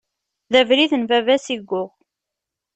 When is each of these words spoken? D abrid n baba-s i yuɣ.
D 0.51 0.53
abrid 0.59 0.91
n 0.95 1.03
baba-s 1.09 1.47
i 1.55 1.55
yuɣ. 1.57 1.91